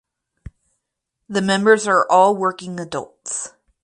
The 1.29 1.43
members 1.43 1.85
are 1.85 2.07
all 2.09 2.35
working 2.35 2.79
adults. 2.79 3.53